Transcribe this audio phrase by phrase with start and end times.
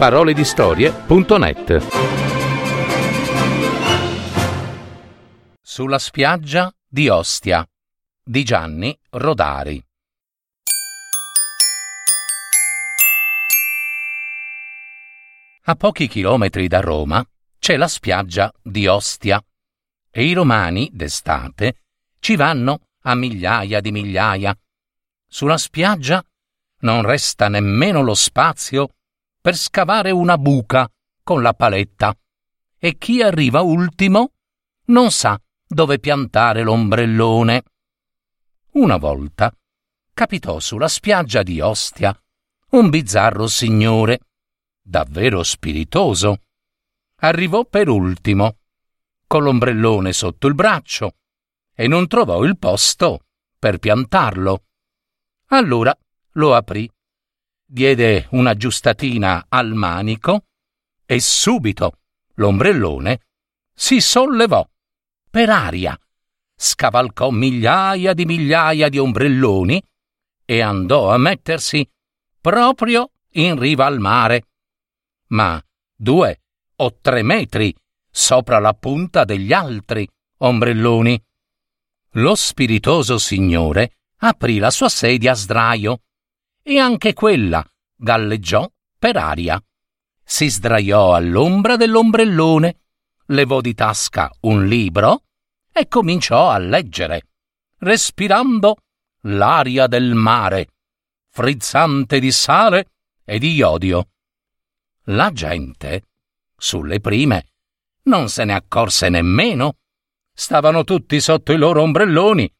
[0.00, 1.86] paroledistorie.net
[5.60, 7.68] Sulla spiaggia di Ostia
[8.24, 9.84] di Gianni Rodari
[15.64, 17.22] A pochi chilometri da Roma
[17.58, 19.44] c'è la spiaggia di Ostia
[20.10, 21.82] e i romani d'estate
[22.20, 24.58] ci vanno a migliaia di migliaia.
[25.28, 26.24] Sulla spiaggia
[26.78, 28.94] non resta nemmeno lo spazio
[29.40, 30.90] per scavare una buca
[31.22, 32.16] con la paletta
[32.78, 34.32] e chi arriva ultimo
[34.86, 37.62] non sa dove piantare l'ombrellone.
[38.72, 39.54] Una volta
[40.12, 42.14] capitò sulla spiaggia di Ostia
[42.70, 44.20] un bizzarro signore,
[44.80, 46.42] davvero spiritoso.
[47.22, 48.58] Arrivò per ultimo,
[49.26, 51.16] con l'ombrellone sotto il braccio,
[51.74, 53.24] e non trovò il posto
[53.58, 54.64] per piantarlo.
[55.48, 55.96] Allora
[56.32, 56.88] lo aprì,
[57.72, 60.46] diede una giustatina al manico
[61.06, 61.98] e subito
[62.34, 63.20] l'ombrellone
[63.72, 64.68] si sollevò
[65.30, 65.96] per aria,
[66.56, 69.80] scavalcò migliaia di migliaia di ombrelloni
[70.44, 71.88] e andò a mettersi
[72.40, 74.48] proprio in riva al mare,
[75.28, 75.62] ma
[75.94, 76.40] due
[76.74, 77.72] o tre metri
[78.10, 81.22] sopra la punta degli altri ombrelloni.
[82.14, 86.00] Lo spiritoso signore aprì la sua sedia a sdraio
[86.62, 89.62] e anche quella galleggiò per aria.
[90.22, 92.80] Si sdraiò all'ombra dell'ombrellone,
[93.26, 95.24] levò di tasca un libro
[95.72, 97.28] e cominciò a leggere,
[97.78, 98.76] respirando
[99.22, 100.68] l'aria del mare,
[101.28, 102.90] frizzante di sale
[103.24, 104.08] e di iodio.
[105.04, 106.04] La gente,
[106.56, 107.48] sulle prime,
[108.04, 109.78] non se ne accorse nemmeno.
[110.32, 112.50] Stavano tutti sotto i loro ombrelloni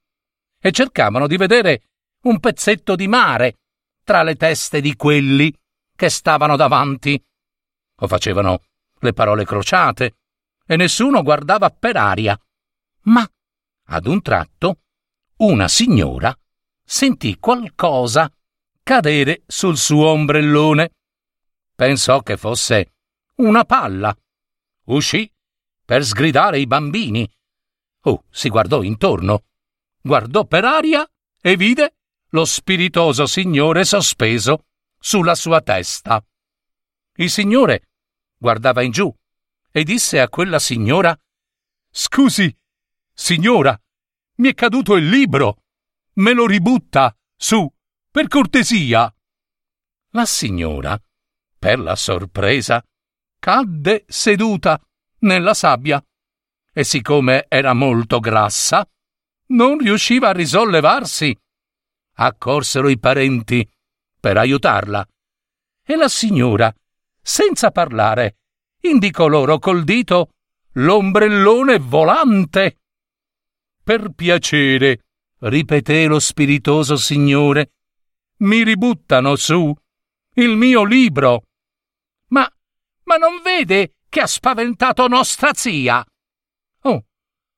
[0.60, 1.82] e cercavano di vedere
[2.22, 3.59] un pezzetto di mare
[4.11, 5.56] tra le teste di quelli
[5.94, 7.25] che stavano davanti.
[8.00, 8.64] O facevano
[8.98, 10.17] le parole crociate
[10.67, 12.36] e nessuno guardava per aria.
[13.02, 13.24] Ma,
[13.84, 14.80] ad un tratto,
[15.36, 16.36] una signora
[16.83, 18.29] sentì qualcosa
[18.83, 20.90] cadere sul suo ombrellone.
[21.77, 22.95] Pensò che fosse
[23.36, 24.13] una palla.
[24.86, 25.33] Uscì
[25.84, 27.30] per sgridare i bambini.
[28.07, 29.45] Oh, si guardò intorno,
[30.02, 31.08] guardò per aria
[31.40, 31.95] e vide
[32.30, 34.67] lo spiritoso signore sospeso
[34.98, 36.24] sulla sua testa.
[37.17, 37.89] Il signore
[38.36, 39.13] guardava in giù
[39.70, 41.19] e disse a quella signora
[41.92, 42.57] Scusi,
[43.13, 43.79] signora,
[44.36, 45.63] mi è caduto il libro.
[46.14, 47.69] Me lo ributta, su,
[48.11, 49.13] per cortesia.
[50.11, 51.01] La signora,
[51.58, 52.85] per la sorpresa,
[53.39, 54.80] cadde seduta
[55.20, 56.05] nella sabbia
[56.73, 58.89] e siccome era molto grassa,
[59.46, 61.36] non riusciva a risollevarsi
[62.23, 63.69] accorsero i parenti
[64.19, 65.07] per aiutarla
[65.83, 66.73] e la signora,
[67.20, 68.36] senza parlare,
[68.83, 70.33] indicò loro col dito
[70.73, 72.79] l'ombrellone volante.
[73.83, 75.05] Per piacere,
[75.39, 77.73] ripeté lo spiritoso signore,
[78.39, 79.75] mi ributtano su
[80.35, 81.45] il mio libro.
[82.29, 82.48] Ma,
[83.05, 86.05] ma non vede che ha spaventato nostra zia?
[86.83, 87.05] Oh,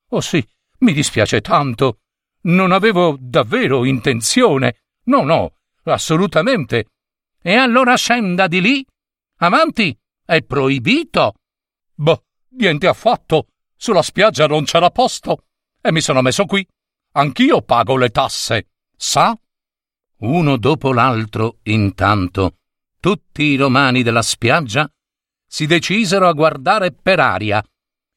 [0.08, 0.42] oh sì,
[0.78, 1.98] mi dispiace tanto.
[2.42, 4.82] Non avevo davvero intenzione.
[5.04, 6.86] No, no, assolutamente.
[7.40, 8.86] E allora scenda di lì.
[9.38, 11.34] Avanti, è proibito.
[11.94, 13.48] Boh, niente affatto.
[13.76, 15.44] Sulla spiaggia non c'era posto.
[15.80, 16.66] E mi sono messo qui.
[17.12, 18.68] Anch'io pago le tasse.
[18.96, 19.36] Sa?
[20.18, 22.58] Uno dopo l'altro, intanto,
[23.00, 24.88] tutti i romani della spiaggia
[25.44, 27.62] si decisero a guardare per aria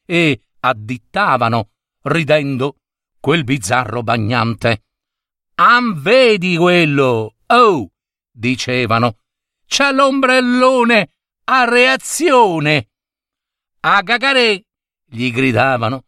[0.06, 1.72] e addittavano,
[2.04, 2.76] ridendo,
[3.26, 4.84] quel bizzarro bagnante.
[5.56, 7.38] Am vedi quello?
[7.48, 7.90] Oh!
[8.30, 9.18] dicevano.
[9.66, 11.10] C'è l'ombrellone
[11.46, 12.90] a reazione.
[13.80, 14.66] A gagare!
[15.06, 16.06] gli gridavano.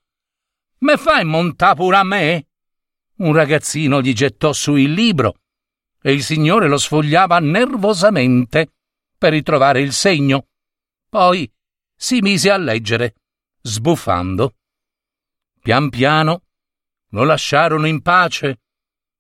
[0.81, 2.49] Me fai montare pure a me?
[3.15, 5.39] Un ragazzino gli gettò su il libro
[5.99, 8.73] e il signore lo sfogliava nervosamente
[9.17, 10.49] per ritrovare il segno.
[11.09, 11.51] Poi
[11.95, 13.15] si mise a leggere,
[13.63, 14.53] sbuffando.
[15.59, 16.43] Pian piano
[17.09, 18.61] lo lasciarono in pace.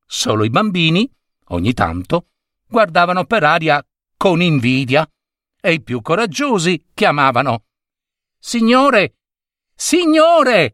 [0.05, 1.09] Solo i bambini,
[1.49, 2.29] ogni tanto,
[2.67, 3.85] guardavano per aria
[4.15, 5.09] con invidia
[5.59, 7.63] e i più coraggiosi chiamavano
[8.39, 9.15] Signore,
[9.75, 10.73] signore!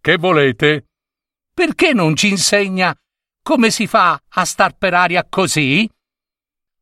[0.00, 0.86] Che volete?
[1.54, 2.96] Perché non ci insegna
[3.42, 5.90] come si fa a star per aria così?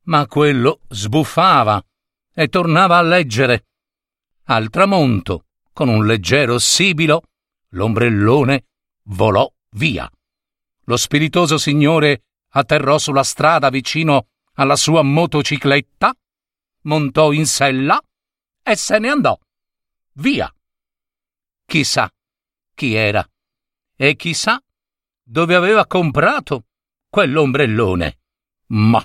[0.06, 1.80] Ma quello sbuffava
[2.34, 3.66] e tornava a leggere.
[4.46, 7.22] Al tramonto, con un leggero sibilo,
[7.70, 8.64] l'ombrellone
[9.04, 10.11] volò via.
[10.84, 16.14] Lo spiritoso signore atterrò sulla strada vicino alla sua motocicletta,
[16.82, 18.00] montò in sella
[18.62, 19.38] e se ne andò.
[20.14, 20.52] Via.
[21.64, 22.11] Chissà
[22.75, 23.26] chi era
[23.96, 24.62] e chissà
[25.23, 26.67] dove aveva comprato
[27.08, 28.19] quell'ombrellone.
[28.69, 29.05] Ma.